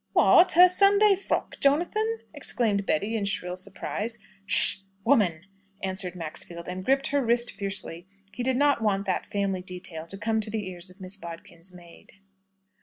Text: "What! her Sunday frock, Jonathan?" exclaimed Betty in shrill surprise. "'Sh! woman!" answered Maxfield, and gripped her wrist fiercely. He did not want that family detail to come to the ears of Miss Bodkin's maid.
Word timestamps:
"What! 0.13 0.53
her 0.53 0.67
Sunday 0.67 1.15
frock, 1.15 1.59
Jonathan?" 1.59 2.21
exclaimed 2.33 2.87
Betty 2.87 3.15
in 3.15 3.23
shrill 3.25 3.55
surprise. 3.55 4.17
"'Sh! 4.47 4.79
woman!" 5.03 5.41
answered 5.83 6.15
Maxfield, 6.15 6.67
and 6.67 6.83
gripped 6.83 7.05
her 7.11 7.23
wrist 7.23 7.51
fiercely. 7.51 8.07
He 8.33 8.41
did 8.41 8.57
not 8.57 8.81
want 8.81 9.05
that 9.05 9.27
family 9.27 9.61
detail 9.61 10.07
to 10.07 10.17
come 10.17 10.41
to 10.41 10.49
the 10.49 10.67
ears 10.67 10.89
of 10.89 11.01
Miss 11.01 11.17
Bodkin's 11.17 11.71
maid. 11.71 12.13